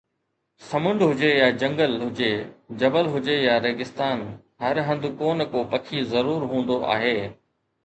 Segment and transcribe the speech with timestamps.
[0.67, 2.29] سمنڊ هجي يا جنگل هجي،
[2.85, 4.25] جبل هجي يا ريگستان،
[4.65, 7.17] هر هنڌ ڪو نه ڪو پکي ضرور هوندو آهي.